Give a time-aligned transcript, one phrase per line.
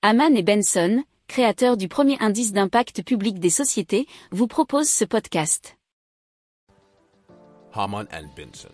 [0.00, 5.76] Haman et Benson, créateurs du premier indice d'impact public des sociétés, vous proposent ce podcast.
[7.74, 8.68] Haman and Benson.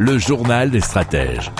[0.00, 1.52] Le journal des stratèges.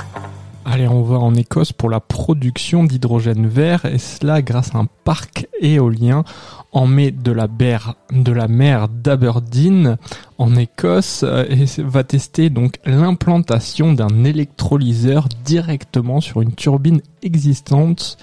[0.64, 4.86] Allez, on va en Écosse pour la production d'hydrogène vert et cela grâce à un
[5.04, 6.24] parc éolien
[6.72, 9.96] en mai de la, de la mer d'Aberdeen
[10.38, 18.16] en Écosse euh, et va tester donc l'implantation d'un électrolyseur directement sur une turbine existante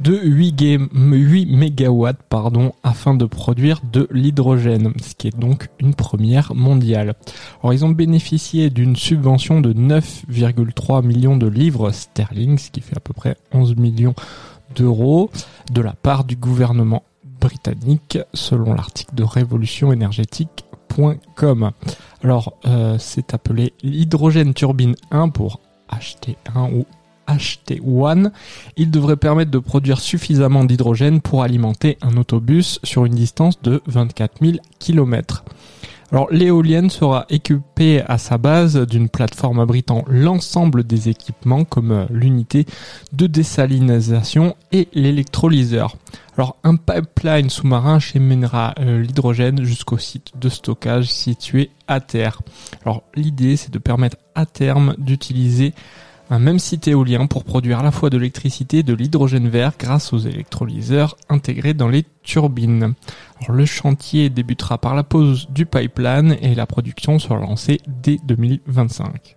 [0.00, 5.94] de 8, 8 MW pardon, afin de produire de l'hydrogène, ce qui est donc une
[5.94, 7.14] première mondiale.
[7.62, 12.96] Alors ils ont bénéficié d'une subvention de 9,3 millions de livres sterling, ce qui fait
[12.96, 14.14] à peu près 11 millions
[14.74, 15.30] d'euros
[15.70, 17.04] de la part du gouvernement
[17.40, 19.24] britannique, selon l'article de
[22.22, 25.60] Alors, euh, c'est appelé l'hydrogène turbine 1 pour
[25.90, 26.86] HT1 ou
[27.28, 28.30] HT1.
[28.76, 33.82] Il devrait permettre de produire suffisamment d'hydrogène pour alimenter un autobus sur une distance de
[33.86, 35.44] 24 000 km.
[36.12, 42.04] Alors l'éolienne sera équipée à sa base d'une plateforme abritant l'ensemble des équipements comme euh,
[42.10, 42.66] l'unité
[43.14, 45.96] de désalinisation et l'électrolyseur.
[46.36, 52.40] Alors un pipeline sous-marin cheminera euh, l'hydrogène jusqu'au site de stockage situé à terre.
[52.84, 55.74] Alors l'idée c'est de permettre à terme d'utiliser
[56.30, 59.72] un même site éolien pour produire à la fois de l'électricité et de l'hydrogène vert
[59.78, 62.94] grâce aux électrolyseurs intégrés dans les turbines.
[63.50, 69.36] le chantier débutera par la pose du pipeline et la production sera lancée dès 2025.